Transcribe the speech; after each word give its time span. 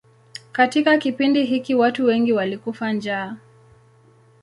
Katika 0.51 0.97
kipindi 0.97 1.45
hiki 1.45 1.75
watu 1.75 2.05
wengi 2.05 2.33
walikufa 2.33 2.93
njaa. 2.93 3.35